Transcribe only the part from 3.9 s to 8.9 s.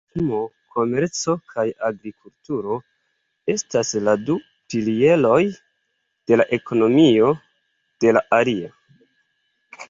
la du pilieroj de la ekonomio de la areo.